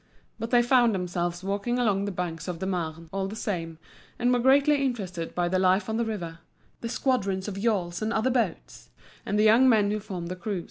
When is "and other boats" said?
8.01-8.89